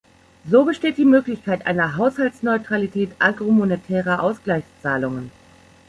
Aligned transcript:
So 0.49 0.65
besteht 0.65 0.97
die 0.97 1.05
Möglichkeit 1.05 1.67
einer 1.67 1.95
Haushaltsneutralität 1.95 3.11
agromonetärer 3.19 4.23
Ausgleichszahlungen. 4.23 5.29